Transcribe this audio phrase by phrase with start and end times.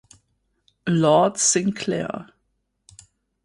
[0.87, 2.25] Lord Sinclair.